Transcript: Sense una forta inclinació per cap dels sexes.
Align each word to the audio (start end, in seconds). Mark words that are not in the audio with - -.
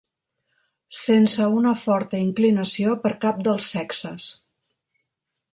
Sense 0.99 1.49
una 1.57 1.73
forta 1.83 2.23
inclinació 2.29 2.97
per 3.07 3.13
cap 3.27 3.47
dels 3.49 3.71
sexes. 3.77 4.29